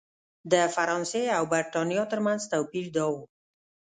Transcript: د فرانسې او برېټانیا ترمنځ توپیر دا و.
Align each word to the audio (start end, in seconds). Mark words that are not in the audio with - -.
د 0.51 0.53
فرانسې 0.75 1.23
او 1.37 1.43
برېټانیا 1.51 2.03
ترمنځ 2.11 2.41
توپیر 2.53 2.85
دا 2.95 3.05
و. 3.13 3.15